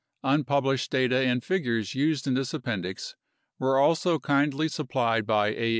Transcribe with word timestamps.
Unpublished 0.23 0.89
data 0.89 1.15
and 1.27 1.43
figures 1.43 1.93
used 1.93 2.25
in 2.25 2.33
this 2.33 2.55
Appendix 2.55 3.15
were 3.59 3.77
also 3.77 4.17
kindly 4.17 4.67
supplied 4.67 5.27
by 5.27 5.49
A. 5.49 5.69